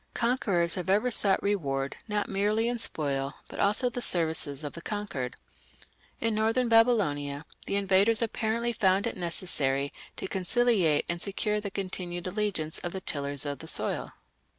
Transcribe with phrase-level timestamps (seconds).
[0.15, 4.81] Conquerors have ever sought reward not merely in spoil, but also the services of the
[4.81, 5.35] conquered.
[6.19, 12.25] In northern Babylonia the invaders apparently found it necessary to conciliate and secure the continued
[12.25, 14.11] allegiance of the tillers of the soil.